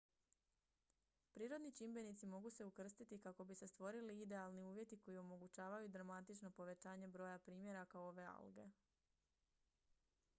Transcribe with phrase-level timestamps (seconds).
[1.33, 7.07] prirodni čimbenici mogu se ukrstiti kako bi se stvorili idealni uvjeti koji omogućavaju dramatično povećanje
[7.07, 8.67] broja primjeraka ove alge